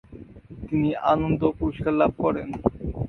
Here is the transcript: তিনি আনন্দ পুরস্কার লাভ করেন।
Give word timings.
তিনি 0.67 0.89
আনন্দ 1.11 1.41
পুরস্কার 1.59 1.93
লাভ 2.01 2.11
করেন। 2.23 2.47